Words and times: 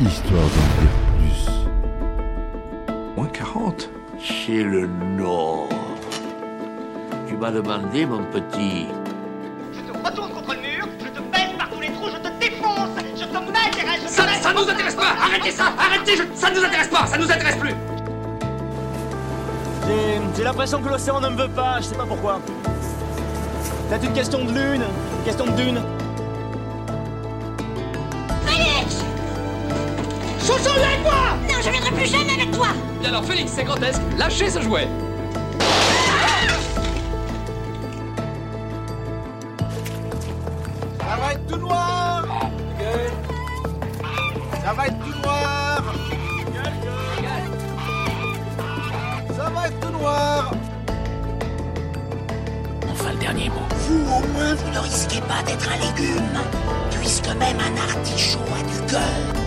histoire 0.00 0.42
d'en 0.42 0.68
dire 0.80 0.96
plus. 1.18 1.50
Moins 3.16 3.28
40 3.28 3.90
C'est 4.18 4.62
le 4.62 4.86
Nord. 4.86 5.68
Tu 7.28 7.36
m'as 7.36 7.50
demandé, 7.50 8.06
mon 8.06 8.24
petit. 8.24 8.86
Je 9.72 9.80
te 9.80 10.06
retourne 10.06 10.30
contre 10.32 10.54
le 10.54 10.60
mur, 10.60 10.86
je 10.98 11.08
te 11.08 11.20
baisse 11.20 11.52
par 11.56 11.70
tous 11.70 11.80
les 11.80 11.90
trous, 11.92 12.08
je 12.08 12.16
te 12.16 12.40
défonce, 12.40 12.90
je 13.16 13.24
te 13.24 13.32
m'intéresse, 13.32 14.00
je 14.02 14.06
te 14.06 14.12
Ça, 14.12 14.26
ça 14.40 14.52
nous 14.52 14.68
intéresse 14.68 14.94
pas 14.94 15.14
Arrêtez 15.22 15.50
ça 15.50 15.64
Arrêtez 15.78 16.16
je- 16.16 16.22
Ça 16.34 16.50
nous 16.50 16.64
intéresse 16.64 16.88
pas 16.88 17.06
Ça 17.06 17.16
nous 17.18 17.30
intéresse 17.30 17.56
plus 17.56 17.74
J'ai 19.86 20.20
j'ai 20.36 20.44
l'impression 20.44 20.80
que 20.82 20.88
l'océan 20.88 21.20
ne 21.20 21.28
me 21.28 21.42
veut 21.42 21.48
pas, 21.48 21.78
je 21.80 21.84
sais 21.84 21.94
pas 21.94 22.06
pourquoi. 22.06 22.40
Peut-être 23.88 24.04
une 24.04 24.12
question 24.12 24.44
de 24.44 24.52
lune, 24.52 24.82
une 25.18 25.24
question 25.24 25.44
de 25.46 25.50
dune. 25.52 25.80
Chouchou, 30.50 30.80
avec 30.80 31.02
moi 31.02 31.36
Non, 31.48 31.54
je 31.64 31.70
viendrai 31.70 31.90
plus 31.92 32.06
jamais 32.06 32.32
avec 32.32 32.50
toi. 32.50 32.68
Et 33.02 33.06
alors 33.06 33.24
Félix, 33.24 33.52
c'est 33.54 33.64
grotesque, 33.64 34.00
lâchez 34.18 34.50
ce 34.50 34.60
jouet. 34.60 34.88
Ça 40.98 41.16
va 41.16 41.32
être 41.32 41.46
tout 41.46 41.56
noir. 41.56 42.26
Gueule 42.78 43.12
Ça 44.64 44.72
va 44.72 44.86
être 44.86 44.98
tout 44.98 45.22
noir. 45.22 45.82
Gueule, 46.52 46.72
gueule 47.22 47.50
Ça 49.36 49.50
va 49.50 49.66
être 49.68 49.80
tout 49.80 49.92
noir. 49.98 50.52
Enfin, 52.90 53.12
le 53.12 53.18
dernier 53.18 53.48
mot. 53.50 53.66
Vous, 53.88 54.00
au 54.00 54.26
moins, 54.32 54.54
vous 54.54 54.70
ne 54.72 54.78
risquez 54.78 55.20
pas 55.20 55.42
d'être 55.46 55.68
un 55.70 55.76
légume, 55.76 56.40
puisque 56.98 57.28
même 57.28 57.58
un 57.60 57.76
artichaut 57.96 58.38
a 58.58 58.62
du 58.68 58.92
cœur. 58.92 59.39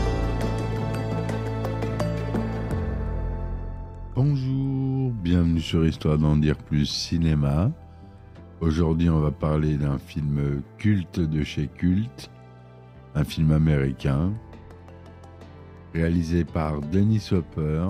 Bonjour, 4.15 5.11
bienvenue 5.11 5.59
sur 5.59 5.83
Histoire 5.87 6.19
d'en 6.19 6.37
dire 6.37 6.55
plus 6.55 6.85
cinéma. 6.85 7.71
Aujourd'hui, 8.61 9.09
on 9.09 9.19
va 9.19 9.31
parler 9.31 9.75
d'un 9.75 9.97
film 9.97 10.61
culte 10.77 11.19
de 11.19 11.43
chez 11.43 11.65
Culte, 11.67 12.29
un 13.15 13.23
film 13.23 13.51
américain, 13.51 14.31
réalisé 15.95 16.45
par 16.45 16.79
Dennis 16.81 17.29
Hopper, 17.31 17.87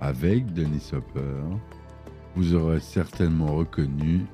avec 0.00 0.52
Dennis 0.52 0.90
Hopper. 0.92 1.44
Vous 2.34 2.56
aurez 2.56 2.80
certainement 2.80 3.54
reconnu 3.54 4.26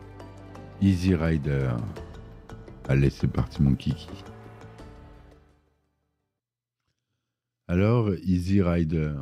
Easy 0.80 1.14
Rider. 1.14 1.72
Allez, 2.88 3.10
c'est 3.10 3.30
parti 3.30 3.62
mon 3.62 3.74
kiki. 3.74 4.08
Alors, 7.68 8.14
Easy 8.24 8.62
Rider. 8.62 9.12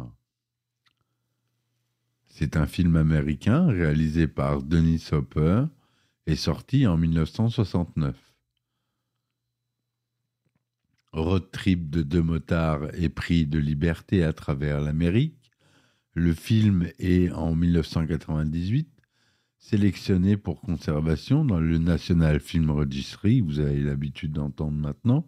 C'est 2.39 2.56
un 2.56 2.69
film 2.69 2.94
américain 2.94 3.67
réalisé 3.67 4.28
par 4.28 4.62
Dennis 4.62 5.08
Hopper 5.11 5.64
et 6.28 6.36
sorti 6.36 6.86
en 6.86 6.97
1969. 6.97 8.14
Road 11.12 11.50
trip 11.50 11.91
de 11.91 12.03
deux 12.03 12.22
motards 12.22 12.94
épris 12.94 13.44
de 13.44 13.59
liberté 13.59 14.22
à 14.22 14.33
travers 14.33 14.81
l'Amérique, 14.81 15.50
le 16.14 16.33
film 16.33 16.86
est 17.00 17.28
en 17.33 17.56
1998 17.56 18.89
sélectionné 19.59 20.36
pour 20.36 20.61
conservation 20.61 21.44
dans 21.44 21.59
le 21.59 21.78
National 21.78 22.39
Film 22.39 22.70
Registry, 22.70 23.41
vous 23.41 23.59
avez 23.59 23.81
l'habitude 23.81 24.31
d'entendre 24.31 24.78
maintenant, 24.78 25.27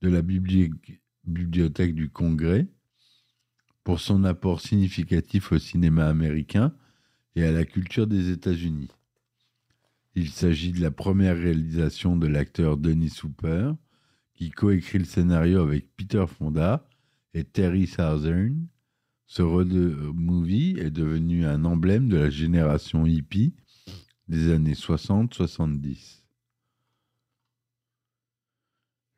de 0.00 0.08
la 0.08 0.22
bibli- 0.22 0.72
Bibliothèque 1.22 1.94
du 1.94 2.10
Congrès, 2.10 2.66
pour 3.84 4.00
son 4.00 4.24
apport 4.24 4.60
significatif 4.60 5.52
au 5.52 5.58
cinéma 5.58 6.06
américain 6.06 6.74
et 7.34 7.44
à 7.44 7.52
la 7.52 7.64
culture 7.64 8.06
des 8.06 8.30
États-Unis. 8.30 8.90
Il 10.14 10.28
s'agit 10.28 10.72
de 10.72 10.80
la 10.80 10.90
première 10.90 11.36
réalisation 11.36 12.16
de 12.16 12.26
l'acteur 12.26 12.76
Dennis 12.76 13.20
Hooper, 13.22 13.72
qui 14.34 14.50
coécrit 14.50 14.98
le 14.98 15.04
scénario 15.04 15.62
avec 15.62 15.94
Peter 15.96 16.24
Fonda 16.26 16.86
et 17.32 17.44
Terry 17.44 17.86
Southern. 17.86 18.66
Ce 19.26 19.40
road 19.40 19.72
movie 19.72 20.76
est 20.78 20.90
devenu 20.90 21.46
un 21.46 21.64
emblème 21.64 22.08
de 22.08 22.18
la 22.18 22.30
génération 22.30 23.06
hippie 23.06 23.54
des 24.28 24.52
années 24.52 24.74
60-70. 24.74 26.22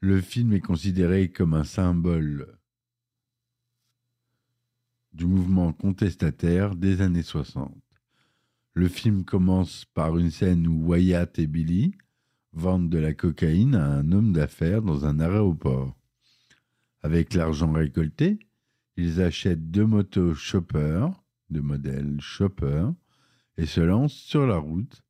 Le 0.00 0.20
film 0.20 0.52
est 0.52 0.60
considéré 0.60 1.32
comme 1.32 1.54
un 1.54 1.64
symbole 1.64 2.58
du 5.14 5.26
mouvement 5.26 5.72
contestataire 5.72 6.74
des 6.74 7.00
années 7.00 7.22
60. 7.22 7.72
Le 8.74 8.88
film 8.88 9.24
commence 9.24 9.84
par 9.94 10.18
une 10.18 10.30
scène 10.30 10.66
où 10.66 10.88
Wyatt 10.88 11.38
et 11.38 11.46
Billy 11.46 11.94
vendent 12.52 12.90
de 12.90 12.98
la 12.98 13.14
cocaïne 13.14 13.76
à 13.76 13.86
un 13.86 14.10
homme 14.10 14.32
d'affaires 14.32 14.82
dans 14.82 15.06
un 15.06 15.20
aéroport. 15.20 15.96
Avec 17.02 17.34
l'argent 17.34 17.72
récolté, 17.72 18.38
ils 18.96 19.20
achètent 19.20 19.70
deux 19.70 19.86
motos 19.86 20.34
Chopper, 20.34 21.06
de 21.50 21.60
modèle 21.60 22.20
Chopper, 22.20 22.86
et 23.56 23.66
se 23.66 23.80
lancent 23.80 24.12
sur 24.12 24.46
la 24.46 24.56
route 24.56 25.02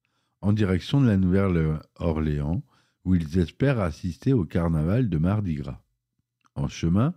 en 0.43 0.53
direction 0.53 1.01
de 1.01 1.07
la 1.07 1.17
Nouvelle-Orléans, 1.17 2.63
où 3.05 3.15
ils 3.15 3.39
espèrent 3.39 3.81
assister 3.81 4.35
au 4.35 4.45
carnaval 4.45 5.09
de 5.09 5.19
Mardi 5.19 5.55
Gras. 5.55 5.83
En 6.55 6.69
chemin, 6.69 7.15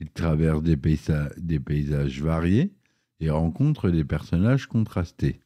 ils 0.00 0.10
traversent 0.10 0.62
des, 0.62 0.76
paysa- 0.76 1.32
des 1.38 1.60
paysages 1.60 2.22
variés 2.22 2.72
et 3.20 3.30
rencontrent 3.30 3.90
des 3.90 4.04
personnages 4.04 4.66
contrastés. 4.66 5.40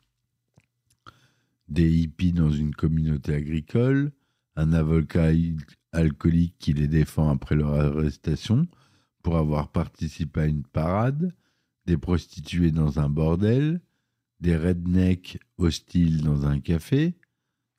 Des 1.69 1.91
hippies 1.91 2.33
dans 2.33 2.51
une 2.51 2.75
communauté 2.75 3.35
agricole, 3.35 4.13
un 4.57 4.73
avocat 4.73 5.31
alcoolique 5.93 6.57
qui 6.59 6.73
les 6.75 6.89
défend 6.89 7.31
après 7.31 7.55
leur 7.55 7.75
arrestation 7.75 8.67
pour 9.23 9.37
avoir 9.37 9.71
participé 9.71 10.41
à 10.41 10.47
une 10.47 10.65
parade, 10.65 11.35
des 11.87 11.97
prostituées 11.97 12.73
dans 12.73 12.99
un 12.99 13.09
bordel, 13.09 13.81
des 14.41 14.57
rednecks 14.57 15.39
hostiles 15.57 16.23
dans 16.23 16.47
un 16.47 16.61
café, 16.61 17.15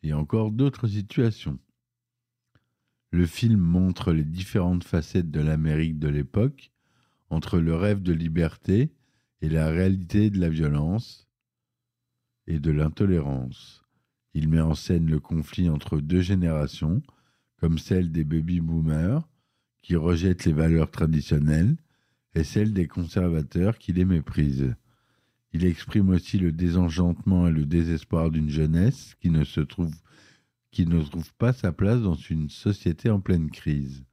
et 0.02 0.14
encore 0.14 0.52
d'autres 0.52 0.88
situations. 0.88 1.60
Le 3.14 3.28
film 3.28 3.60
montre 3.60 4.12
les 4.12 4.24
différentes 4.24 4.84
facettes 4.84 5.30
de 5.30 5.40
l'Amérique 5.40 6.00
de 6.00 6.08
l'époque, 6.08 6.72
entre 7.30 7.60
le 7.60 7.76
rêve 7.76 8.02
de 8.02 8.12
liberté 8.12 8.92
et 9.42 9.50
la 9.50 9.70
réalité 9.70 10.32
de 10.32 10.40
la 10.40 10.50
violence 10.50 11.28
et 12.48 12.60
de 12.60 12.72
l'intolérance. 12.72 13.86
Il 14.34 14.50
met 14.50 14.62
en 14.62 14.74
scène 14.74 15.06
le 15.06 15.20
conflit 15.20 15.70
entre 15.70 16.00
deux 16.00 16.22
générations, 16.22 17.04
comme 17.58 17.78
celle 17.78 18.12
des 18.12 18.24
baby-boomers, 18.24 19.30
qui 19.84 19.96
rejettent 19.96 20.46
les 20.46 20.54
valeurs 20.54 20.90
traditionnelles, 20.90 21.76
et 22.34 22.44
celle 22.44 22.74
des 22.74 22.88
conservateurs 22.88 23.78
qui 23.78 23.94
les 23.94 24.06
méprisent. 24.06 24.74
Il 25.52 25.66
exprime 25.66 26.10
aussi 26.10 26.40
le 26.40 26.52
désenchantement 26.52 27.48
et 27.48 27.52
le 27.52 27.68
désespoir 27.68 28.32
d'une 28.32 28.50
jeunesse 28.50 29.14
qui 29.22 29.30
ne 29.30 29.44
se 29.44 29.62
trouve 29.62 29.94
qui 30.74 30.88
ne 30.88 31.04
trouve 31.04 31.32
pas 31.36 31.54
sa 31.54 31.72
place 31.72 32.02
dans 32.02 32.16
une 32.16 32.50
société 32.50 33.12
en 33.12 33.22
pleine 33.22 33.52
crise. 33.52 34.04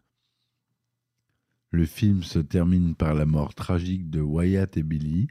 Le 1.71 1.87
film 1.87 2.23
se 2.23 2.39
termine 2.39 2.95
par 2.95 3.15
la 3.15 3.25
mort 3.25 3.55
tragique 3.55 4.11
de 4.11 4.21
Wyatt 4.21 4.77
et 4.77 4.83
Billy, 4.83 5.29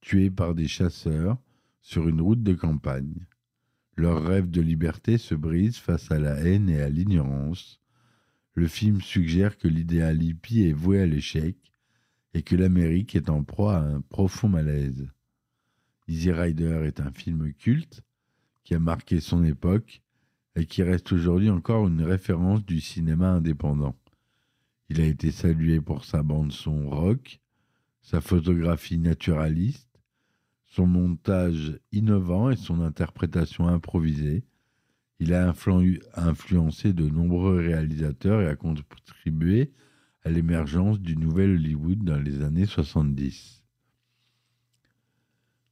tués 0.00 0.30
par 0.30 0.54
des 0.54 0.68
chasseurs 0.68 1.38
sur 1.80 2.08
une 2.08 2.20
route 2.20 2.44
de 2.44 2.54
campagne. 2.54 3.26
Leur 3.96 4.22
rêve 4.22 4.48
de 4.48 4.60
liberté 4.60 5.18
se 5.18 5.34
brise 5.34 5.76
face 5.76 6.12
à 6.12 6.20
la 6.20 6.36
haine 6.36 6.70
et 6.70 6.80
à 6.80 6.88
l'ignorance. 6.88 7.80
Le 8.54 8.68
film 8.68 9.00
suggère 9.00 9.58
que 9.58 9.66
l'idéal 9.66 10.22
hippie 10.22 10.62
est 10.62 10.72
voué 10.72 11.00
à 11.00 11.06
l'échec 11.06 11.56
et 12.32 12.42
que 12.42 12.54
l'Amérique 12.54 13.16
est 13.16 13.28
en 13.28 13.42
proie 13.42 13.78
à 13.78 13.82
un 13.82 14.02
profond 14.02 14.48
malaise. 14.48 15.08
Easy 16.06 16.30
Rider 16.30 16.82
est 16.84 17.00
un 17.00 17.10
film 17.10 17.52
culte 17.54 18.02
qui 18.62 18.74
a 18.74 18.78
marqué 18.78 19.18
son 19.18 19.42
époque 19.42 20.02
et 20.56 20.66
qui 20.66 20.82
reste 20.82 21.12
aujourd'hui 21.12 21.50
encore 21.50 21.86
une 21.86 22.02
référence 22.02 22.64
du 22.64 22.80
cinéma 22.80 23.30
indépendant. 23.30 23.96
Il 24.88 25.00
a 25.00 25.04
été 25.04 25.30
salué 25.30 25.80
pour 25.80 26.04
sa 26.04 26.22
bande-son 26.22 26.90
rock, 26.90 27.40
sa 28.02 28.20
photographie 28.20 28.98
naturaliste, 28.98 29.88
son 30.66 30.86
montage 30.86 31.78
innovant 31.92 32.50
et 32.50 32.56
son 32.56 32.80
interprétation 32.80 33.68
improvisée. 33.68 34.44
Il 35.18 35.34
a 35.34 35.52
influ- 35.52 36.02
influencé 36.14 36.92
de 36.92 37.08
nombreux 37.08 37.58
réalisateurs 37.58 38.40
et 38.40 38.48
a 38.48 38.56
contribué 38.56 39.72
à 40.24 40.30
l'émergence 40.30 41.00
du 41.00 41.16
nouvel 41.16 41.52
Hollywood 41.52 42.04
dans 42.04 42.18
les 42.18 42.42
années 42.42 42.66
70. 42.66 43.64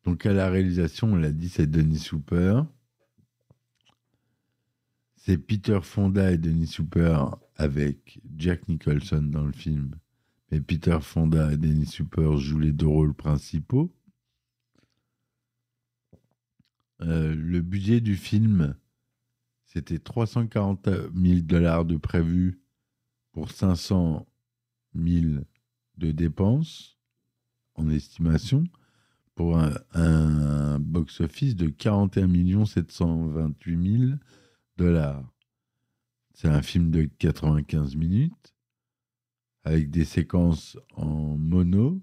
Donc 0.05 0.27
à 0.27 0.33
la 0.33 0.49
réalisation, 0.49 1.13
on 1.13 1.17
l'a 1.17 1.33
dit, 1.33 1.49
c'est 1.49 1.67
Denis 1.71 2.09
Hooper. 2.13 2.63
C'est 5.29 5.37
Peter 5.37 5.81
Fonda 5.83 6.33
et 6.33 6.39
Denis 6.39 6.75
Hooper 6.79 7.23
avec 7.57 8.19
Jack 8.39 8.67
Nicholson 8.67 9.21
dans 9.21 9.45
le 9.45 9.53
film, 9.53 9.95
mais 10.51 10.59
Peter 10.59 10.97
Fonda 11.03 11.53
et 11.53 11.59
Dennis 11.59 11.85
Super 11.85 12.39
jouent 12.39 12.61
les 12.61 12.73
deux 12.73 12.87
rôles 12.87 13.13
principaux. 13.13 13.95
Euh, 17.03 17.35
le 17.35 17.61
budget 17.61 18.01
du 18.01 18.17
film, 18.17 18.75
c'était 19.67 19.99
340 19.99 20.89
000 21.15 21.41
dollars 21.43 21.85
de 21.85 21.99
prévu 21.99 22.63
pour 23.33 23.51
500 23.51 24.27
000 24.95 25.43
de 25.99 26.11
dépenses 26.11 26.97
en 27.75 27.91
estimation 27.91 28.65
pour 29.35 29.59
un, 29.59 29.75
un 29.93 30.79
box-office 30.79 31.55
de 31.55 31.69
41 31.69 32.65
728 32.65 33.99
000 33.99 34.19
C'est 36.35 36.47
un 36.47 36.63
film 36.63 36.93
de 36.93 37.05
95 37.19 37.97
minutes 37.97 38.55
avec 39.65 39.91
des 39.91 40.05
séquences 40.05 40.79
en 40.95 41.37
mono, 41.37 42.01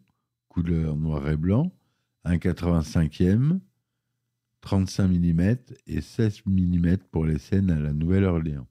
couleur 0.50 0.98
noir 0.98 1.30
et 1.30 1.38
blanc, 1.38 1.72
un 2.26 2.36
85e, 2.36 3.62
35 4.60 5.08
mm 5.08 5.56
et 5.88 6.02
16 6.02 6.42
mm 6.46 6.98
pour 7.12 7.26
les 7.26 7.40
scènes 7.40 7.72
à 7.72 7.80
la 7.80 7.94
Nouvelle-Orléans. 7.94 8.68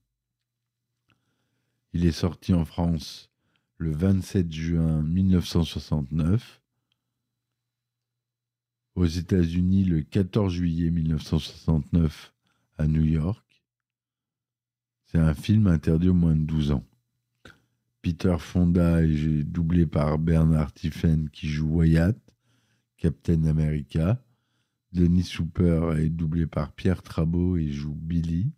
Il 1.95 2.05
est 2.05 2.12
sorti 2.12 2.53
en 2.53 2.67
France 2.67 3.31
le 3.79 3.93
27 3.93 4.53
juin 4.53 5.03
1969, 5.03 6.61
aux 8.97 9.06
États-Unis 9.06 9.85
le 9.85 10.03
14 10.03 10.53
juillet 10.53 10.91
1969 10.91 12.35
à 12.77 12.87
New 12.87 13.05
York. 13.05 13.44
C'est 15.14 15.20
un 15.20 15.34
film 15.34 15.69
interdit 15.69 16.08
aux 16.08 16.14
moins 16.14 16.34
de 16.34 16.43
12 16.43 16.72
ans. 16.72 16.84
Peter 18.02 18.34
Fonda 18.40 19.00
est 19.05 19.44
doublé 19.44 19.87
par 19.87 20.19
Bernard 20.19 20.72
Tiffen 20.72 21.31
qui 21.31 21.46
joue 21.46 21.69
Wyatt, 21.69 22.19
Captain 22.96 23.44
America. 23.44 24.20
Denis 24.90 25.22
Super 25.22 25.93
est 25.99 26.08
doublé 26.08 26.49
par 26.49 26.72
Pierre 26.72 27.00
Trabot 27.00 27.56
et 27.56 27.70
joue 27.70 27.94
Billy. 27.94 28.50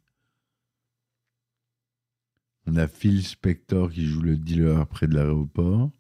On 2.64 2.76
a 2.76 2.88
Phil 2.88 3.23
Spector 3.23 3.91
qui 3.91 4.06
joue 4.06 4.23
le 4.23 4.38
dealer 4.38 4.87
près 4.87 5.09
de 5.09 5.14
l'aéroport. 5.14 5.91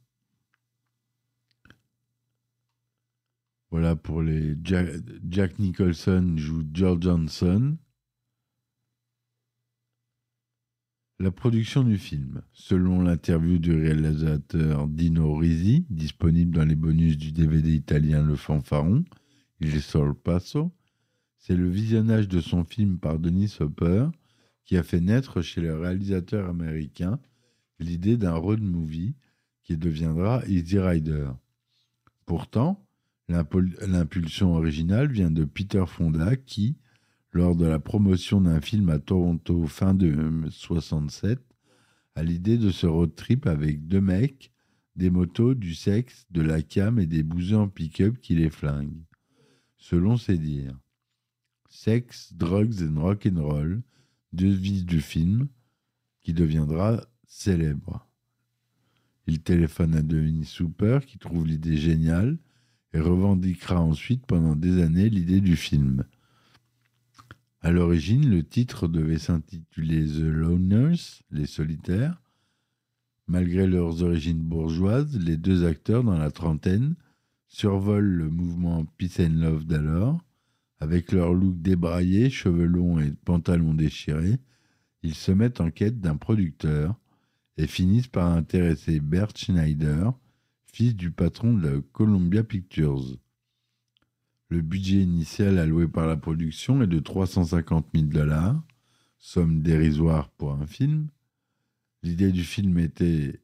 Voilà 3.70 3.94
pour 3.94 4.22
les 4.22 4.56
Jack, 4.64 4.88
Jack 5.28 5.58
Nicholson 5.58 6.32
joue 6.38 6.64
George 6.72 7.02
Johnson. 7.02 7.76
La 11.18 11.30
production 11.30 11.82
du 11.82 11.96
film, 11.96 12.42
selon 12.52 13.00
l'interview 13.00 13.58
du 13.58 13.74
réalisateur 13.74 14.86
Dino 14.86 15.34
Risi, 15.34 15.86
disponible 15.88 16.54
dans 16.54 16.66
les 16.66 16.74
bonus 16.74 17.16
du 17.16 17.32
DVD 17.32 17.72
italien 17.72 18.22
Le 18.22 18.36
Fanfaron, 18.36 19.02
Il 19.60 19.70
le 19.70 20.12
passo, 20.12 20.70
c'est 21.38 21.56
le 21.56 21.70
visionnage 21.70 22.28
de 22.28 22.40
son 22.42 22.64
film 22.64 22.98
par 22.98 23.18
Denis 23.18 23.56
Hopper 23.60 24.08
qui 24.66 24.76
a 24.76 24.82
fait 24.82 25.00
naître 25.00 25.40
chez 25.40 25.62
le 25.62 25.74
réalisateur 25.78 26.50
américain 26.50 27.18
l'idée 27.78 28.18
d'un 28.18 28.34
road 28.34 28.60
movie 28.60 29.14
qui 29.62 29.78
deviendra 29.78 30.42
Easy 30.46 30.78
Rider. 30.78 31.30
Pourtant, 32.26 32.86
l'impulsion 33.28 34.54
originale 34.54 35.10
vient 35.10 35.30
de 35.30 35.44
Peter 35.44 35.84
Fonda 35.86 36.36
qui, 36.36 36.76
lors 37.32 37.56
de 37.56 37.66
la 37.66 37.78
promotion 37.78 38.40
d'un 38.40 38.60
film 38.60 38.88
à 38.88 38.98
Toronto 38.98 39.66
fin 39.66 39.94
de 39.94 40.48
67, 40.48 41.40
a 42.14 42.22
l'idée 42.22 42.56
de 42.56 42.70
ce 42.70 42.86
road 42.86 43.14
trip 43.14 43.46
avec 43.46 43.86
deux 43.86 44.00
mecs, 44.00 44.52
des 44.96 45.10
motos, 45.10 45.54
du 45.54 45.74
sexe, 45.74 46.26
de 46.30 46.40
la 46.40 46.62
cam 46.62 46.98
et 46.98 47.06
des 47.06 47.22
bouseux 47.22 47.58
en 47.58 47.68
pick-up 47.68 48.18
qui 48.20 48.34
les 48.34 48.48
flinguent. 48.48 49.04
Selon 49.76 50.16
ses 50.16 50.38
dires. 50.38 50.78
Sex, 51.68 52.32
drugs 52.32 52.82
and 52.82 52.98
rock'n'roll, 52.98 53.82
devise 54.32 54.86
du 54.86 55.00
film, 55.00 55.48
qui 56.22 56.32
deviendra 56.32 57.04
célèbre. 57.26 58.08
Il 59.26 59.42
téléphone 59.42 59.94
à 59.94 60.02
Denis 60.02 60.46
Super, 60.46 61.04
qui 61.04 61.18
trouve 61.18 61.46
l'idée 61.46 61.76
géniale, 61.76 62.38
et 62.94 63.00
revendiquera 63.00 63.80
ensuite 63.80 64.24
pendant 64.26 64.56
des 64.56 64.80
années 64.80 65.10
l'idée 65.10 65.40
du 65.40 65.56
film. 65.56 66.04
À 67.60 67.70
l'origine, 67.70 68.28
le 68.28 68.42
titre 68.44 68.86
devait 68.86 69.18
s'intituler 69.18 70.06
The 70.06 70.20
Loners, 70.20 71.22
les 71.30 71.46
solitaires. 71.46 72.22
Malgré 73.26 73.66
leurs 73.66 74.02
origines 74.02 74.42
bourgeoises, 74.42 75.18
les 75.18 75.36
deux 75.36 75.66
acteurs, 75.66 76.04
dans 76.04 76.18
la 76.18 76.30
trentaine, 76.30 76.94
survolent 77.48 78.04
le 78.04 78.30
mouvement 78.30 78.84
Peace 78.98 79.20
and 79.20 79.40
Love 79.40 79.64
d'alors. 79.64 80.20
Avec 80.78 81.10
leur 81.10 81.32
look 81.32 81.60
débraillé, 81.60 82.28
cheveux 82.30 82.66
longs 82.66 83.00
et 83.00 83.12
pantalons 83.24 83.74
déchirés, 83.74 84.38
ils 85.02 85.14
se 85.14 85.32
mettent 85.32 85.60
en 85.60 85.70
quête 85.70 86.00
d'un 86.00 86.16
producteur 86.16 86.94
et 87.56 87.66
finissent 87.66 88.08
par 88.08 88.30
intéresser 88.32 89.00
Bert 89.00 89.34
Schneider, 89.34 90.12
fils 90.66 90.94
du 90.94 91.10
patron 91.10 91.54
de 91.54 91.78
Columbia 91.92 92.44
Pictures. 92.44 93.16
Le 94.48 94.60
budget 94.60 95.02
initial 95.02 95.58
alloué 95.58 95.88
par 95.88 96.06
la 96.06 96.16
production 96.16 96.80
est 96.80 96.86
de 96.86 97.00
350 97.00 97.88
000 97.92 98.06
dollars, 98.06 98.62
somme 99.18 99.60
dérisoire 99.60 100.28
pour 100.30 100.52
un 100.52 100.66
film. 100.66 101.08
L'idée 102.04 102.30
du 102.30 102.44
film 102.44 102.78
était, 102.78 103.40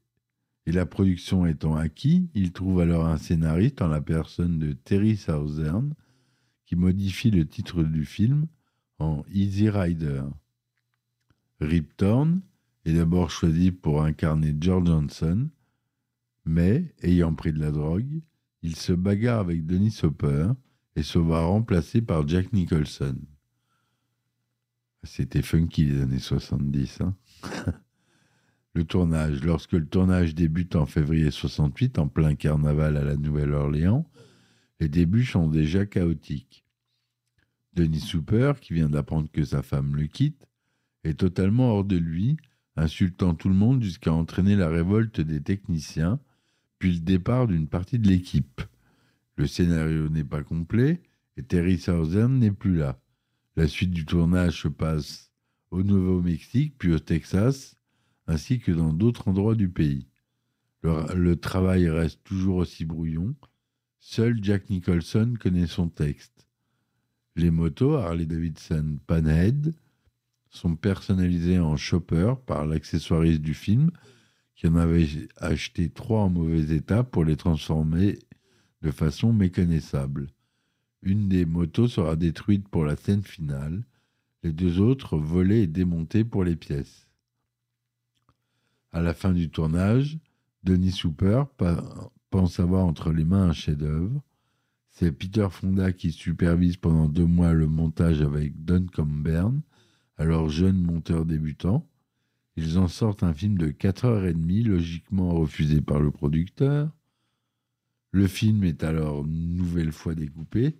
et 0.66 0.72
la 0.72 0.86
production 0.86 1.44
étant 1.44 1.74
acquis, 1.74 2.30
il 2.34 2.52
trouve 2.52 2.80
alors 2.80 3.06
un 3.06 3.16
scénariste 3.16 3.82
en 3.82 3.88
la 3.88 4.00
personne 4.00 4.60
de 4.60 4.74
Terry 4.74 5.16
Southern, 5.16 5.92
qui 6.66 6.76
modifie 6.76 7.32
le 7.32 7.46
titre 7.48 7.82
du 7.82 8.04
film 8.04 8.46
en 9.00 9.24
Easy 9.32 9.68
Rider. 9.68 10.22
Rip 11.60 11.96
Torn 11.96 12.40
est 12.84 12.92
d'abord 12.92 13.30
choisi 13.30 13.72
pour 13.72 14.04
incarner 14.04 14.54
George 14.60 14.86
Johnson, 14.86 15.48
mais, 16.44 16.94
ayant 17.02 17.34
pris 17.34 17.52
de 17.52 17.58
la 17.58 17.72
drogue, 17.72 18.20
il 18.62 18.76
se 18.76 18.92
bagarre 18.92 19.40
avec 19.40 19.66
Denis 19.66 19.98
Hopper 20.04 20.52
et 20.96 21.02
se 21.02 21.18
voit 21.18 21.44
remplacé 21.44 22.02
par 22.02 22.26
Jack 22.26 22.52
Nicholson. 22.52 23.16
C'était 25.04 25.42
funky 25.42 25.86
les 25.86 26.02
années 26.02 26.18
70. 26.18 27.00
Hein 27.00 27.16
le 28.74 28.84
tournage. 28.84 29.42
Lorsque 29.44 29.72
le 29.72 29.86
tournage 29.86 30.34
débute 30.34 30.76
en 30.76 30.86
février 30.86 31.30
68, 31.30 31.98
en 31.98 32.08
plein 32.08 32.34
carnaval 32.34 32.96
à 32.96 33.04
la 33.04 33.16
Nouvelle-Orléans, 33.16 34.08
les 34.80 34.88
débuts 34.88 35.24
sont 35.24 35.48
déjà 35.48 35.86
chaotiques. 35.86 36.64
Denis 37.74 38.00
Super, 38.00 38.60
qui 38.60 38.74
vient 38.74 38.88
d'apprendre 38.88 39.30
que 39.30 39.44
sa 39.44 39.62
femme 39.62 39.96
le 39.96 40.06
quitte, 40.06 40.46
est 41.04 41.18
totalement 41.18 41.70
hors 41.72 41.84
de 41.84 41.96
lui, 41.96 42.36
insultant 42.76 43.34
tout 43.34 43.48
le 43.48 43.54
monde 43.54 43.82
jusqu'à 43.82 44.12
entraîner 44.12 44.56
la 44.56 44.68
révolte 44.68 45.20
des 45.20 45.40
techniciens, 45.40 46.20
puis 46.78 46.94
le 46.94 47.00
départ 47.00 47.46
d'une 47.46 47.68
partie 47.68 47.98
de 47.98 48.08
l'équipe. 48.08 48.62
Le 49.36 49.46
scénario 49.46 50.08
n'est 50.08 50.24
pas 50.24 50.42
complet 50.42 51.02
et 51.36 51.42
Terry 51.42 51.78
Southern 51.78 52.38
n'est 52.38 52.52
plus 52.52 52.76
là. 52.76 53.00
La 53.56 53.68
suite 53.68 53.90
du 53.90 54.04
tournage 54.04 54.62
se 54.62 54.68
passe 54.68 55.32
au 55.70 55.82
Nouveau-Mexique, 55.82 56.74
puis 56.78 56.92
au 56.92 56.98
Texas, 56.98 57.76
ainsi 58.26 58.60
que 58.60 58.72
dans 58.72 58.92
d'autres 58.92 59.28
endroits 59.28 59.54
du 59.54 59.68
pays. 59.68 60.06
Le, 60.82 61.14
le, 61.14 61.36
travail 61.36 61.88
reste 61.88 62.22
toujours 62.24 62.56
aussi 62.56 62.84
brouillon. 62.84 63.34
Seul 63.98 64.42
Jack 64.42 64.68
Nicholson 64.68 65.34
connaît 65.38 65.66
son 65.66 65.88
texte. 65.88 66.46
Les 67.36 67.50
motos 67.50 67.94
Harley 67.94 68.26
Davidson 68.26 68.98
Panhead 69.06 69.74
sont 70.50 70.76
personnalisées 70.76 71.58
en 71.58 71.76
chopper 71.76 72.34
par 72.46 72.66
l'accessoiriste 72.66 73.40
du 73.40 73.54
film, 73.54 73.90
qui 74.54 74.66
en 74.66 74.76
avait 74.76 75.08
acheté 75.38 75.88
trois 75.88 76.20
en 76.20 76.30
mauvais 76.30 76.74
état 76.74 77.04
pour 77.04 77.24
les 77.24 77.36
transformer 77.36 78.18
de 78.82 78.90
façon 78.90 79.32
méconnaissable. 79.32 80.28
Une 81.02 81.28
des 81.28 81.46
motos 81.46 81.88
sera 81.88 82.16
détruite 82.16 82.68
pour 82.68 82.84
la 82.84 82.96
scène 82.96 83.22
finale, 83.22 83.84
les 84.42 84.52
deux 84.52 84.80
autres 84.80 85.16
volées 85.16 85.62
et 85.62 85.66
démontées 85.66 86.24
pour 86.24 86.44
les 86.44 86.56
pièces. 86.56 87.08
À 88.90 89.00
la 89.00 89.14
fin 89.14 89.32
du 89.32 89.48
tournage, 89.48 90.18
Denis 90.64 90.92
Super 90.92 91.46
pense 92.30 92.60
avoir 92.60 92.84
entre 92.84 93.12
les 93.12 93.24
mains 93.24 93.48
un 93.48 93.52
chef-d'œuvre. 93.52 94.22
C'est 94.90 95.12
Peter 95.12 95.48
Fonda 95.50 95.92
qui 95.92 96.12
supervise 96.12 96.76
pendant 96.76 97.08
deux 97.08 97.24
mois 97.24 97.52
le 97.52 97.66
montage 97.66 98.20
avec 98.20 98.64
Don 98.64 98.86
Combern, 98.92 99.62
alors 100.18 100.48
jeune 100.50 100.80
monteur 100.82 101.24
débutant. 101.24 101.88
Ils 102.56 102.78
en 102.78 102.88
sortent 102.88 103.22
un 103.22 103.32
film 103.32 103.56
de 103.56 103.68
4h30, 103.68 104.66
logiquement 104.66 105.30
refusé 105.30 105.80
par 105.80 106.00
le 106.00 106.10
producteur. 106.10 106.90
Le 108.12 108.26
film 108.26 108.62
est 108.64 108.84
alors 108.84 109.24
une 109.24 109.56
nouvelle 109.56 109.90
fois 109.90 110.14
découpé 110.14 110.76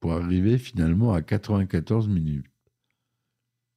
pour 0.00 0.12
arriver 0.12 0.58
finalement 0.58 1.12
à 1.12 1.22
94 1.22 2.08
minutes. 2.08 2.46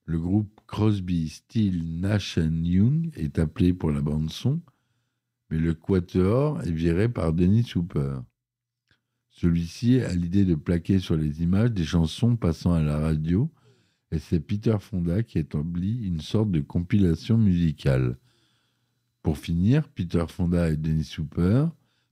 Le 0.06 0.20
groupe 0.20 0.60
Crosby, 0.66 1.30
Steele, 1.30 2.00
Nash 2.00 2.38
Young 2.38 3.12
est 3.16 3.38
appelé 3.38 3.74
pour 3.74 3.92
la 3.92 4.02
bande 4.02 4.32
son. 4.32 4.62
mais 5.50 5.60
le 5.60 5.76
quatuor 5.76 6.62
est 6.64 6.72
viré 6.72 7.08
par 7.08 7.34
Dennis 7.34 7.72
Hooper. 7.76 8.20
Celui-ci 9.30 10.02
a 10.02 10.14
l'idée 10.14 10.44
de 10.44 10.56
plaquer 10.56 10.98
sur 10.98 11.16
les 11.16 11.44
images 11.44 11.72
des 11.72 11.86
chansons 11.86 12.36
passant 12.36 12.74
à 12.74 12.82
la 12.82 12.98
radio, 12.98 13.50
et 14.12 14.18
c'est 14.18 14.40
Peter 14.40 14.76
Fonda 14.80 15.22
qui 15.22 15.38
établit 15.38 16.08
une 16.08 16.22
sorte 16.22 16.50
de 16.50 16.62
compilation 16.62 17.38
musicale. 17.38 18.18
Pour 19.22 19.38
finir, 19.38 19.88
Peter 19.90 20.26
Fonda 20.28 20.72
et 20.72 20.78
Dennis 20.78 21.16
Hooper 21.18 21.68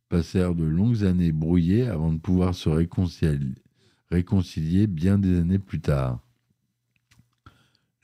passèrent 0.10 0.56
de 0.56 0.66
longues 0.66 1.04
années 1.04 1.32
brouillées 1.32 1.88
avant 1.88 2.14
de 2.14 2.20
pouvoir 2.20 2.56
se 2.56 2.70
réconcilier, 2.70 4.88
bien 4.88 5.18
des 5.18 5.40
années 5.40 5.60
plus 5.60 5.82
tard. 5.82 6.20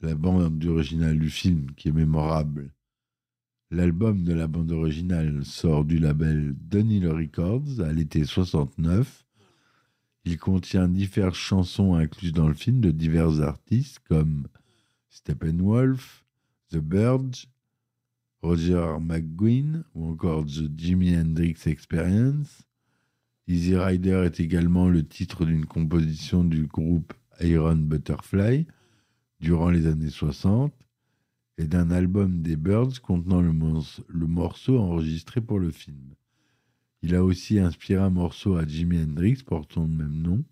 La 0.01 0.15
bande 0.15 0.63
originale 0.65 1.20
du 1.20 1.29
film, 1.29 1.72
qui 1.75 1.89
est 1.89 1.93
mémorable, 1.93 2.72
L'album 3.74 4.25
de 4.25 4.34
la 4.34 4.48
bande 4.48 4.74
originale 4.74 5.46
sort 5.46 5.86
du 5.86 5.98
label 5.98 6.53
Dunhill 6.60 7.08
Records 7.08 7.79
à 7.79 7.93
l'été 7.93 8.25
69. 8.25 9.25
Il 10.25 10.38
contient 10.38 10.89
diverses 10.89 11.38
chansons 11.38 11.96
incluses 11.96 12.34
dans 12.34 12.50
le 12.50 12.53
film 12.53 12.81
de 12.81 12.91
divers 12.91 13.39
artistes 13.39 14.00
comme 14.10 14.48
Steppenwolf, 15.10 16.25
The 16.70 16.79
Birds, 16.79 17.48
Roger 18.41 18.98
McGuinn 19.00 19.83
ou 19.93 20.07
encore 20.07 20.45
The 20.45 20.71
Jimi 20.75 21.15
Hendrix 21.15 21.57
Experience. 21.67 22.63
Easy 23.48 23.75
Rider 23.75 24.24
est 24.25 24.39
également 24.39 24.89
le 24.89 25.05
titre 25.05 25.45
d'une 25.45 25.65
composition 25.65 26.43
du 26.43 26.65
groupe 26.65 27.13
Iron 27.41 27.75
Butterfly 27.75 28.65
durant 29.39 29.69
les 29.69 29.86
années 29.86 30.10
60 30.10 30.74
et 31.57 31.67
d'un 31.67 31.91
album 31.91 32.41
des 32.41 32.55
Birds 32.55 33.00
contenant 33.01 33.41
le, 33.41 33.53
morceau 34.27 34.79
enregistré 34.79 35.41
pour 35.41 35.60
le 35.60 35.69
film. 35.69 36.15
Il 37.03 37.13
a 37.15 37.24
aussi 37.24 37.60
inspiré 37.60 38.01
un 38.01 38.10
morceau 38.10 38.55
à 38.55 38.65
Jimi 38.65 38.98
Hendrix 39.01 39.43
portant 39.45 39.83
le 39.83 39.93
même 39.93 40.21
nom. 40.21 40.43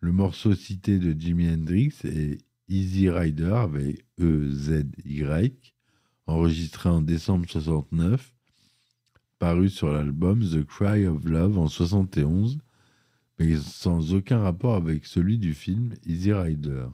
Le 0.00 0.12
morceau 0.12 0.54
cité 0.54 0.98
de 0.98 1.18
Jimi 1.18 1.48
Hendrix 1.48 1.94
est 2.04 2.38
Easy 2.68 3.08
Rider 3.08 3.54
avec 3.54 4.04
E-Z-Y, 4.20 5.73
enregistré 6.26 6.88
en 6.88 7.00
décembre 7.00 7.48
69, 7.48 8.32
paru 9.38 9.68
sur 9.68 9.92
l'album 9.92 10.40
The 10.40 10.64
Cry 10.64 11.06
of 11.06 11.24
Love 11.24 11.58
en 11.58 11.68
71, 11.68 12.58
mais 13.38 13.56
sans 13.56 14.14
aucun 14.14 14.40
rapport 14.40 14.76
avec 14.76 15.06
celui 15.06 15.38
du 15.38 15.54
film 15.54 15.94
Easy 16.06 16.32
Rider. 16.32 16.86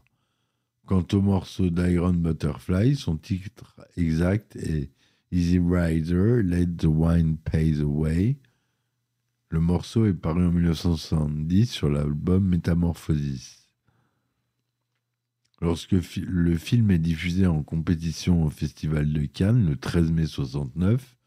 Quant 0.87 1.07
au 1.13 1.21
morceau 1.21 1.71
d'Iron 1.71 2.15
Butterfly, 2.15 2.97
son 2.97 3.17
titre 3.17 3.77
exact 3.97 4.57
est 4.57 4.91
Easy 5.31 5.61
Rider, 5.61 6.43
Let 6.43 6.77
the 6.79 6.87
Wine 6.87 7.37
Pays 7.37 7.81
Away. 7.81 8.39
Le 9.51 9.61
morceau 9.61 10.07
est 10.07 10.15
paru 10.15 10.47
en 10.47 10.51
1970 10.51 11.71
sur 11.71 11.89
l'album 11.89 12.49
Metamorphosis. 12.49 13.70
Lorsque 15.61 15.93
le 15.93 16.57
film 16.57 16.91
est 16.91 16.99
diffusé 16.99 17.47
en 17.47 17.63
compétition 17.63 18.45
au 18.45 18.51
Festival 18.51 19.13
de 19.13 19.27
Cannes 19.27 19.67
le 19.69 19.77
13 19.77 20.11
mai 20.11 20.27
69, 20.27 21.19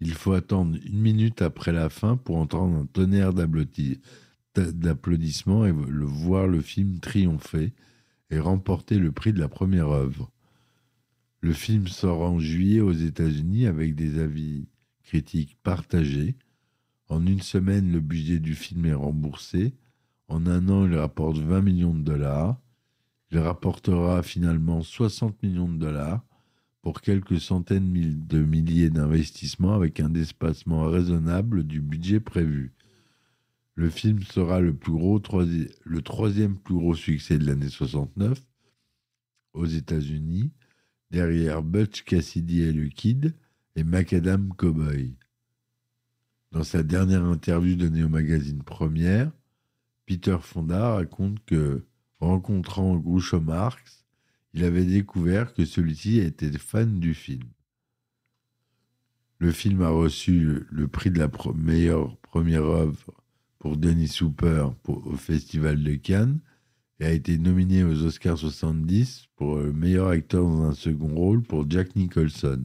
il 0.00 0.14
faut 0.14 0.32
attendre 0.32 0.76
une 0.84 1.00
minute 1.00 1.42
après 1.42 1.70
la 1.72 1.88
fin 1.88 2.16
pour 2.16 2.36
entendre 2.36 2.76
un 2.76 2.86
tonnerre 2.86 3.32
d'applaudissements 4.54 5.64
et 5.66 5.72
le 5.72 6.04
voir 6.04 6.48
le 6.48 6.60
film 6.60 6.98
triompher 6.98 7.72
et 8.30 8.38
remporté 8.40 8.98
le 8.98 9.12
prix 9.12 9.32
de 9.32 9.38
la 9.40 9.48
première 9.48 9.90
œuvre. 9.90 10.30
Le 11.40 11.52
film 11.52 11.86
sort 11.86 12.22
en 12.22 12.40
juillet 12.40 12.80
aux 12.80 12.92
États-Unis 12.92 13.66
avec 13.66 13.94
des 13.94 14.18
avis 14.18 14.68
critiques 15.04 15.56
partagés. 15.62 16.36
En 17.08 17.24
une 17.24 17.42
semaine, 17.42 17.92
le 17.92 18.00
budget 18.00 18.40
du 18.40 18.56
film 18.56 18.86
est 18.86 18.94
remboursé. 18.94 19.74
En 20.26 20.46
un 20.46 20.68
an, 20.68 20.84
il 20.86 20.96
rapporte 20.96 21.38
20 21.38 21.62
millions 21.62 21.94
de 21.94 22.02
dollars. 22.02 22.60
Il 23.30 23.38
rapportera 23.38 24.22
finalement 24.22 24.82
60 24.82 25.42
millions 25.42 25.68
de 25.68 25.78
dollars 25.78 26.24
pour 26.80 27.02
quelques 27.02 27.40
centaines 27.40 27.92
de 28.26 28.42
milliers 28.42 28.90
d'investissements 28.90 29.74
avec 29.74 30.00
un 30.00 30.14
espacement 30.14 30.86
raisonnable 30.86 31.64
du 31.64 31.80
budget 31.80 32.20
prévu. 32.20 32.72
Le 33.74 33.90
film 33.90 34.22
sera 34.22 34.60
le 34.60 34.74
troisième 36.00 36.56
plus 36.56 36.74
gros 36.74 36.94
succès 36.94 37.38
de 37.38 37.46
l'année 37.46 37.68
69 37.68 38.42
aux 39.52 39.66
États-Unis, 39.66 40.50
derrière 41.10 41.62
Butch 41.62 42.02
Cassidy 42.04 42.62
et 42.62 42.72
le 42.72 42.88
Kid 42.88 43.34
et 43.76 43.84
Macadam 43.84 44.52
Cowboy. 44.54 45.16
Dans 46.52 46.64
sa 46.64 46.82
dernière 46.82 47.24
interview 47.24 47.76
donnée 47.76 48.04
au 48.04 48.08
magazine 48.08 48.62
Première, 48.62 49.30
Peter 50.06 50.38
Fonda 50.40 50.94
raconte 50.94 51.44
que, 51.44 51.84
rencontrant 52.20 52.96
Groucho 52.96 53.40
Marx, 53.40 54.04
il 54.54 54.64
avait 54.64 54.84
découvert 54.84 55.54
que 55.54 55.64
celui-ci 55.64 56.18
était 56.18 56.56
fan 56.56 57.00
du 57.00 57.14
film. 57.14 57.48
Le 59.38 59.52
film 59.52 59.82
a 59.82 59.90
reçu 59.90 60.64
le 60.68 60.88
prix 60.88 61.10
de 61.10 61.18
la 61.18 61.30
meilleure 61.54 62.16
première 62.18 62.64
œuvre 62.64 63.14
pour 63.58 63.76
Dennis 63.76 64.18
Hooper 64.20 64.68
au 64.86 65.16
Festival 65.16 65.82
de 65.82 65.94
Cannes 65.94 66.40
et 67.00 67.06
a 67.06 67.12
été 67.12 67.38
nominé 67.38 67.84
aux 67.84 68.02
Oscars 68.04 68.38
70 68.38 69.28
pour 69.36 69.58
le 69.58 69.72
meilleur 69.72 70.08
acteur 70.08 70.42
dans 70.42 70.62
un 70.62 70.74
second 70.74 71.14
rôle 71.14 71.42
pour 71.42 71.70
Jack 71.70 71.94
Nicholson. 71.94 72.64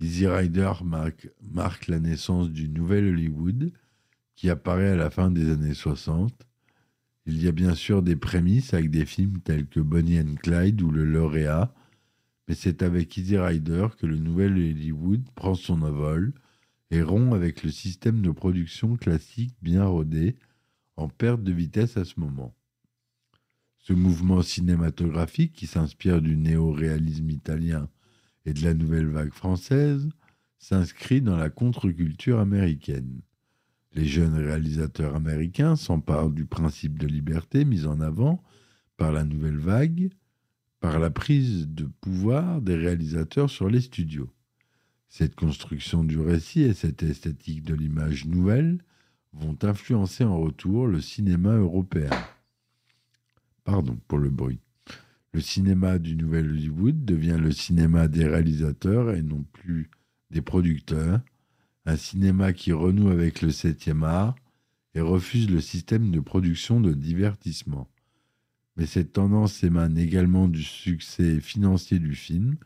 Easy 0.00 0.26
Rider 0.26 0.72
marque, 0.84 1.28
marque 1.52 1.88
la 1.88 2.00
naissance 2.00 2.50
du 2.50 2.68
nouvel 2.68 3.08
Hollywood 3.08 3.72
qui 4.36 4.50
apparaît 4.50 4.90
à 4.90 4.96
la 4.96 5.10
fin 5.10 5.30
des 5.30 5.50
années 5.50 5.74
60. 5.74 6.32
Il 7.24 7.40
y 7.40 7.46
a 7.46 7.52
bien 7.52 7.74
sûr 7.74 8.02
des 8.02 8.16
prémices 8.16 8.74
avec 8.74 8.90
des 8.90 9.06
films 9.06 9.40
tels 9.40 9.66
que 9.66 9.80
Bonnie 9.80 10.18
and 10.18 10.34
Clyde 10.42 10.82
ou 10.82 10.90
Le 10.90 11.04
Lauréat, 11.04 11.72
mais 12.48 12.54
c'est 12.54 12.82
avec 12.82 13.16
Easy 13.16 13.38
Rider 13.38 13.88
que 13.96 14.06
le 14.06 14.18
nouvel 14.18 14.52
Hollywood 14.52 15.22
prend 15.34 15.54
son 15.54 15.82
envol 15.82 16.32
et 16.90 17.00
rompt 17.02 17.34
avec 17.34 17.62
le 17.62 17.70
système 17.70 18.22
de 18.22 18.30
production 18.32 18.96
classique 18.96 19.54
bien 19.62 19.84
rodé, 19.84 20.36
en 20.96 21.08
perte 21.08 21.42
de 21.42 21.52
vitesse 21.52 21.96
à 21.96 22.04
ce 22.04 22.18
moment. 22.18 22.54
Ce 23.78 23.92
mouvement 23.92 24.42
cinématographique, 24.42 25.54
qui 25.54 25.66
s'inspire 25.66 26.20
du 26.20 26.36
néo-réalisme 26.36 27.30
italien 27.30 27.88
et 28.44 28.52
de 28.52 28.62
la 28.62 28.74
nouvelle 28.74 29.08
vague 29.08 29.32
française, 29.32 30.08
s'inscrit 30.58 31.22
dans 31.22 31.36
la 31.36 31.50
contre-culture 31.50 32.38
américaine. 32.38 33.22
Les 33.94 34.06
jeunes 34.06 34.34
réalisateurs 34.34 35.14
américains 35.14 35.76
s'emparent 35.76 36.30
du 36.30 36.46
principe 36.46 36.98
de 36.98 37.06
liberté 37.06 37.64
mis 37.64 37.86
en 37.86 38.00
avant 38.00 38.42
par 38.96 39.12
la 39.12 39.24
nouvelle 39.24 39.58
vague, 39.58 40.10
par 40.80 40.98
la 40.98 41.10
prise 41.10 41.68
de 41.68 41.84
pouvoir 42.00 42.62
des 42.62 42.74
réalisateurs 42.74 43.50
sur 43.50 43.68
les 43.68 43.80
studios. 43.80 44.30
Cette 45.08 45.34
construction 45.34 46.04
du 46.04 46.18
récit 46.18 46.62
et 46.62 46.72
cette 46.72 47.02
esthétique 47.02 47.64
de 47.64 47.74
l'image 47.74 48.24
nouvelle 48.24 48.82
vont 49.34 49.58
influencer 49.62 50.24
en 50.24 50.38
retour 50.38 50.86
le 50.86 51.00
cinéma 51.00 51.54
européen. 51.54 52.10
Pardon 53.64 53.98
pour 54.08 54.18
le 54.18 54.30
bruit. 54.30 54.60
Le 55.34 55.40
cinéma 55.40 55.98
du 55.98 56.16
Nouvel 56.16 56.50
Hollywood 56.50 57.04
devient 57.04 57.38
le 57.40 57.52
cinéma 57.52 58.08
des 58.08 58.26
réalisateurs 58.26 59.12
et 59.12 59.22
non 59.22 59.44
plus 59.52 59.90
des 60.30 60.42
producteurs, 60.42 61.20
un 61.84 61.96
cinéma 61.96 62.52
qui 62.52 62.72
renoue 62.72 63.08
avec 63.08 63.42
le 63.42 63.50
septième 63.50 64.04
art 64.04 64.34
et 64.94 65.00
refuse 65.00 65.50
le 65.50 65.60
système 65.60 66.10
de 66.10 66.20
production 66.20 66.80
de 66.80 66.92
divertissement. 66.92 67.88
Mais 68.76 68.86
cette 68.86 69.12
tendance 69.12 69.62
émane 69.62 69.98
également 69.98 70.48
du 70.48 70.62
succès 70.62 71.40
financier 71.40 71.98
du 71.98 72.14
film, 72.14 72.56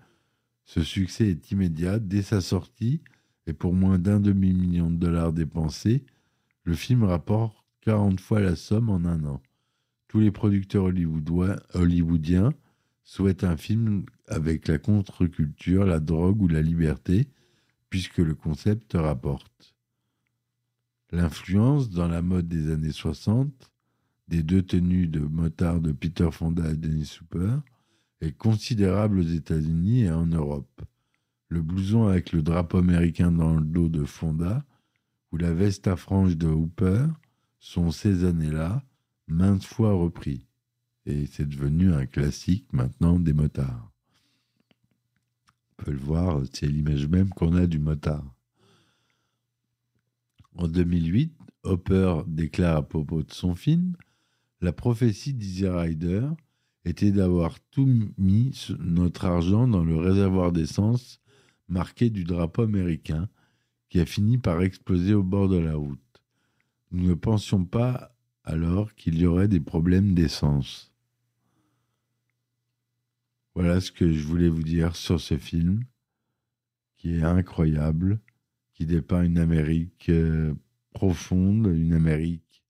ce 0.65 0.83
succès 0.83 1.29
est 1.29 1.51
immédiat 1.51 1.99
dès 1.99 2.23
sa 2.23 2.41
sortie 2.41 3.01
et 3.47 3.53
pour 3.53 3.73
moins 3.73 3.99
d'un 3.99 4.21
demi-million 4.21 4.91
de 4.91 4.97
dollars 4.97 5.33
dépensés, 5.33 6.05
le 6.65 6.75
film 6.75 7.05
rapporte 7.05 7.57
40 7.83 8.21
fois 8.21 8.41
la 8.41 8.57
somme 8.57 8.91
en 8.91 9.05
un 9.05 9.25
an. 9.25 9.41
Tous 10.09 10.19
les 10.19 10.33
producteurs 10.33 10.91
hollywoodiens 11.75 12.53
souhaitent 13.05 13.45
un 13.45 13.57
film 13.57 14.05
avec 14.27 14.67
la 14.67 14.79
contre-culture, 14.79 15.85
la 15.85 16.01
drogue 16.01 16.43
ou 16.43 16.49
la 16.49 16.63
liberté, 16.63 17.29
puisque 17.91 18.19
le 18.19 18.35
concept 18.35 18.93
rapporte. 18.95 19.75
L'influence 21.13 21.89
dans 21.91 22.09
la 22.09 22.23
mode 22.23 22.49
des 22.49 22.73
années 22.73 22.93
60 22.93 23.71
des 24.29 24.43
deux 24.43 24.63
tenues 24.63 25.07
de 25.07 25.21
motard 25.21 25.81
de 25.81 25.93
Peter 25.93 26.29
Fonda 26.33 26.69
et 26.71 26.77
Dennis 26.77 27.19
Hooper 27.21 27.59
est 28.21 28.37
considérable 28.37 29.21
aux 29.21 29.29
États-Unis 29.29 30.03
et 30.03 30.11
en 30.11 30.27
Europe. 30.27 30.83
Le 31.49 31.63
blouson 31.63 32.09
avec 32.09 32.33
le 32.33 32.43
drapeau 32.43 32.79
américain 32.79 33.31
dans 33.31 33.55
le 33.55 33.65
dos 33.65 33.89
de 33.89 34.05
Fonda 34.05 34.65
ou 35.31 35.37
la 35.37 35.53
veste 35.53 35.87
à 35.87 35.97
franges 35.97 36.37
de 36.37 36.49
Hooper 36.49 37.07
sont 37.61 37.91
ces 37.91 38.25
années-là 38.25 38.83
maintes 39.29 39.65
fois 39.65 39.93
repris. 39.93 40.47
Et 41.05 41.27
c'est 41.27 41.49
devenu 41.49 41.93
un 41.93 42.07
classique 42.07 42.67
maintenant 42.73 43.19
des 43.21 43.33
motards. 43.33 43.93
Peut 45.77 45.93
le 45.93 45.99
voir, 45.99 46.43
c'est 46.53 46.67
l'image 46.67 47.07
même 47.07 47.29
qu'on 47.31 47.55
a 47.55 47.67
du 47.67 47.79
motard. 47.79 48.25
En 50.55 50.69
2008, 50.69 51.33
Hopper 51.65 52.23
déclare 52.27 52.77
à 52.77 52.83
propos 52.83 53.23
de 53.23 53.33
son 53.33 53.55
film 53.55 53.97
La 54.61 54.73
prophétie 54.73 55.35
d'Easy 55.35 55.69
Rider 55.69 56.29
était 56.85 57.11
d'avoir 57.11 57.59
tout 57.71 57.89
mis 58.17 58.69
notre 58.79 59.25
argent 59.25 59.67
dans 59.67 59.85
le 59.85 59.97
réservoir 59.97 60.53
d'essence 60.53 61.21
marqué 61.69 62.11
du 62.11 62.25
drapeau 62.25 62.63
américain 62.63 63.29
qui 63.89 64.01
a 64.01 64.07
fini 64.07 64.39
par 64.39 64.63
exploser 64.63 65.15
au 65.15 65.23
bord 65.23 65.49
de 65.49 65.59
la 65.59 65.75
route. 65.75 66.01
Nous 66.93 67.09
ne 67.09 67.15
pensions 67.15 67.65
pas 67.65 68.17
alors 68.45 68.95
qu'il 68.95 69.19
y 69.19 69.27
aurait 69.27 69.49
des 69.49 69.61
problèmes 69.61 70.15
d'essence. 70.15 70.93
Voilà 73.57 73.81
ce 73.81 73.91
que 73.91 74.13
je 74.13 74.23
voulais 74.27 74.51
vous 74.51 74.63
dire 74.63 74.95
sur 74.97 75.19
ce 75.19 75.39
film, 75.39 75.83
qui 76.99 77.15
est 77.15 77.23
incroyable, 77.23 78.21
qui 78.75 78.85
dépeint 78.85 79.23
une 79.23 79.39
Amérique 79.39 80.11
euh, 80.11 80.55
profonde, 80.91 81.67
une 81.75 81.95
Amérique 81.95 82.63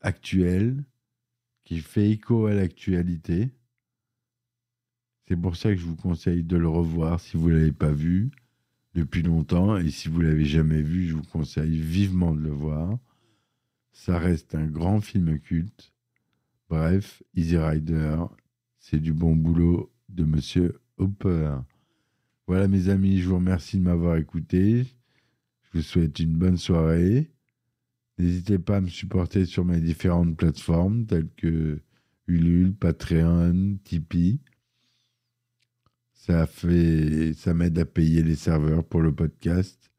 actuelle, 0.00 0.84
qui 1.64 1.80
fait 1.80 2.08
écho 2.08 2.46
à 2.46 2.54
l'actualité. 2.54 3.50
C'est 5.26 5.34
pour 5.34 5.56
ça 5.56 5.70
que 5.70 5.80
je 5.80 5.86
vous 5.86 5.96
conseille 5.96 6.44
de 6.44 6.56
le 6.56 6.68
revoir 6.68 7.18
si 7.18 7.36
vous 7.36 7.50
ne 7.50 7.56
l'avez 7.56 7.72
pas 7.72 7.90
vu 7.90 8.30
depuis 8.94 9.22
longtemps. 9.22 9.76
Et 9.76 9.90
si 9.90 10.08
vous 10.08 10.20
l'avez 10.20 10.44
jamais 10.44 10.82
vu, 10.82 11.08
je 11.08 11.16
vous 11.16 11.24
conseille 11.24 11.76
vivement 11.76 12.32
de 12.32 12.42
le 12.42 12.52
voir. 12.52 12.96
Ça 13.90 14.20
reste 14.20 14.54
un 14.54 14.68
grand 14.68 15.00
film 15.00 15.40
culte. 15.40 15.92
Bref, 16.68 17.24
Easy 17.34 17.56
Rider, 17.56 18.18
c'est 18.80 18.98
du 18.98 19.12
bon 19.12 19.36
boulot 19.36 19.92
de 20.08 20.24
Monsieur 20.24 20.80
Hopper. 20.96 21.54
Voilà 22.46 22.66
mes 22.66 22.88
amis, 22.88 23.20
je 23.20 23.28
vous 23.28 23.36
remercie 23.36 23.76
de 23.76 23.82
m'avoir 23.82 24.16
écouté. 24.16 24.84
Je 25.62 25.78
vous 25.78 25.82
souhaite 25.82 26.18
une 26.18 26.36
bonne 26.36 26.56
soirée. 26.56 27.30
N'hésitez 28.18 28.58
pas 28.58 28.78
à 28.78 28.80
me 28.80 28.88
supporter 28.88 29.44
sur 29.44 29.64
mes 29.64 29.80
différentes 29.80 30.36
plateformes 30.36 31.06
telles 31.06 31.28
que 31.36 31.80
Ulule, 32.26 32.74
Patreon, 32.74 33.78
Tipeee. 33.84 34.40
Ça 36.14 36.46
fait, 36.46 37.32
ça 37.34 37.54
m'aide 37.54 37.78
à 37.78 37.84
payer 37.84 38.22
les 38.22 38.36
serveurs 38.36 38.84
pour 38.84 39.02
le 39.02 39.14
podcast 39.14 39.90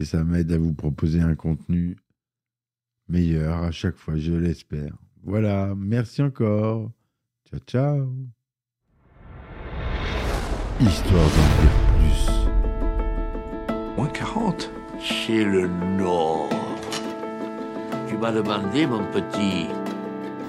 et 0.00 0.04
ça 0.04 0.24
m'aide 0.24 0.50
à 0.50 0.58
vous 0.58 0.74
proposer 0.74 1.20
un 1.20 1.34
contenu 1.36 1.96
meilleur 3.08 3.62
à 3.62 3.70
chaque 3.70 3.96
fois, 3.96 4.16
je 4.16 4.32
l'espère. 4.32 4.96
Voilà, 5.22 5.74
merci 5.76 6.22
encore. 6.22 6.90
Ciao, 7.54 7.60
ciao. 7.66 8.08
Histoire 10.80 11.22
d'en 11.22 11.48
dire 11.62 11.76
plus. 11.98 12.30
Moins 13.96 14.08
40 14.08 14.70
C'est 15.00 15.44
le 15.44 15.68
Nord. 15.68 16.48
Tu 18.08 18.16
m'as 18.16 18.32
demandé, 18.32 18.86
mon 18.86 19.04
petit. 19.12 19.66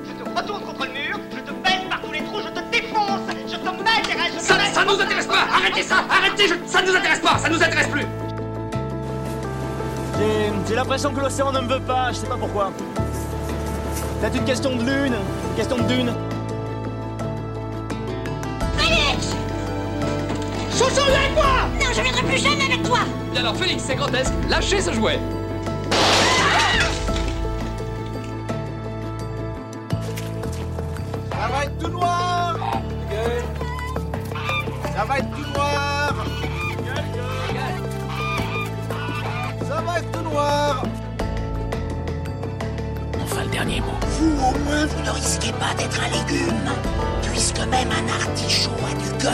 Je 0.03 0.11
te 0.13 0.29
retourne 0.39 0.63
contre 0.63 0.85
le 0.85 0.93
mur, 0.93 1.19
je 1.31 1.41
te 1.41 1.51
baisse 1.51 1.83
par 1.89 2.01
tous 2.01 2.11
les 2.11 2.23
trous, 2.23 2.39
je 2.41 2.49
te 2.49 2.71
défonce, 2.71 3.21
je 3.47 3.55
te 3.55 3.69
mets 3.69 3.83
derrière, 3.83 4.25
je 4.31 4.37
te 4.37 4.43
Ça, 4.43 4.59
ça 4.73 4.85
nous 4.85 4.99
intéresse 4.99 5.27
pas 5.27 5.45
Arrêtez 5.53 5.83
ça 5.83 5.97
Arrêtez 6.09 6.47
je- 6.47 6.67
Ça 6.67 6.81
nous 6.81 6.95
intéresse 6.95 7.19
pas 7.19 7.37
Ça 7.37 7.49
nous 7.49 7.61
intéresse 7.61 7.87
plus 7.87 8.05
J'ai- 10.17 10.51
J'ai 10.67 10.75
l'impression 10.75 11.13
que 11.13 11.19
l'océan 11.19 11.51
ne 11.51 11.59
me 11.61 11.67
veut 11.75 11.81
pas, 11.81 12.11
je 12.11 12.17
sais 12.17 12.27
pas 12.27 12.37
pourquoi. 12.37 12.71
Peut-être 14.21 14.37
une 14.37 14.45
question 14.45 14.75
de 14.75 14.81
lune, 14.83 15.13
une 15.49 15.55
question 15.55 15.77
de 15.77 15.83
dune. 15.83 16.11
Plus 22.27 22.37
jamais 22.37 22.65
avec 22.65 22.83
toi 22.83 22.99
Bien 23.31 23.41
alors 23.41 23.55
Félix, 23.55 23.83
c'est 23.85 23.95
grotesque, 23.95 24.33
lâchez 24.49 24.81
ce 24.81 24.93
jouet 24.93 25.19
Ça 31.31 31.47
va 31.51 31.65
être 31.65 31.77
tout 31.77 31.89
noir. 31.89 32.57
Ça 34.95 35.05
va 35.05 35.19
être 35.19 35.29
tout 35.31 35.53
noir. 35.53 36.25
Ça 39.67 39.81
va 39.81 39.99
être 39.99 40.11
tout 40.11 40.29
noir 40.29 40.83
Enfin, 43.23 43.43
le 43.43 43.49
dernier 43.51 43.81
mot. 43.81 43.87
Vous, 44.19 44.31
au 44.31 44.57
moins, 44.65 44.85
vous 44.85 45.03
ne 45.03 45.09
risquez 45.11 45.51
pas 45.53 45.73
d'être 45.77 45.99
un 46.01 46.09
légume, 46.09 46.71
puisque 47.23 47.59
même 47.59 47.89
un 47.91 48.07
artichaut 48.21 48.71
a 48.89 48.93
du 48.95 49.25